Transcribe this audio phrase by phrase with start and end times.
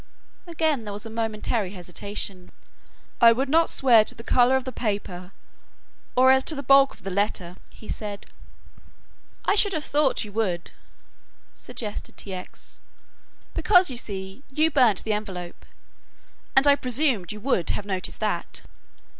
[0.47, 2.49] Again there was that momentary hesitation.
[3.21, 5.31] "I would not swear to the color of the paper
[6.15, 8.25] or as to the bulk of the letter," he said.
[9.45, 10.71] "I should have thought you would,"
[11.53, 12.33] suggested T.
[12.33, 12.81] X.,
[13.53, 15.67] "because you see, you burnt the envelope,
[16.55, 18.63] and I presumed you would have noticed that."